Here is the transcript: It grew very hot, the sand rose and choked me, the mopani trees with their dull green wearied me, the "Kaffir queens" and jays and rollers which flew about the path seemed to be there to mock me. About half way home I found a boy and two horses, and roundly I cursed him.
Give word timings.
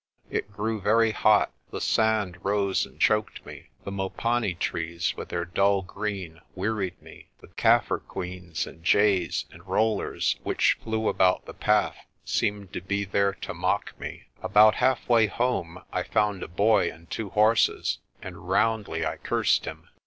It 0.31 0.51
grew 0.51 0.81
very 0.81 1.11
hot, 1.11 1.51
the 1.69 1.79
sand 1.79 2.43
rose 2.43 2.87
and 2.87 2.99
choked 2.99 3.45
me, 3.45 3.67
the 3.83 3.91
mopani 3.91 4.55
trees 4.57 5.13
with 5.15 5.29
their 5.29 5.45
dull 5.45 5.83
green 5.83 6.41
wearied 6.55 6.99
me, 7.03 7.27
the 7.39 7.49
"Kaffir 7.49 7.99
queens" 8.07 8.65
and 8.65 8.83
jays 8.83 9.45
and 9.51 9.67
rollers 9.67 10.37
which 10.41 10.79
flew 10.81 11.07
about 11.07 11.45
the 11.45 11.53
path 11.53 11.97
seemed 12.25 12.73
to 12.73 12.81
be 12.81 13.05
there 13.05 13.35
to 13.45 13.53
mock 13.53 13.93
me. 13.99 14.23
About 14.41 14.73
half 14.73 15.07
way 15.07 15.27
home 15.27 15.83
I 15.93 16.01
found 16.01 16.41
a 16.41 16.47
boy 16.47 16.89
and 16.91 17.07
two 17.07 17.29
horses, 17.29 17.99
and 18.23 18.49
roundly 18.49 19.05
I 19.05 19.17
cursed 19.17 19.65
him. 19.65 19.87